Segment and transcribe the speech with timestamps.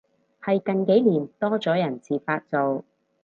[0.41, 2.83] 係近幾年多咗人自發做